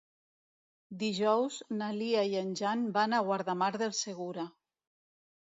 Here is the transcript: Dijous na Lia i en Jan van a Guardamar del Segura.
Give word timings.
Dijous 1.01 1.57
na 1.81 1.89
Lia 1.99 2.25
i 2.31 2.35
en 2.41 2.49
Jan 2.63 2.89
van 2.97 3.13
a 3.13 3.21
Guardamar 3.29 3.71
del 3.83 3.95
Segura. 4.03 4.51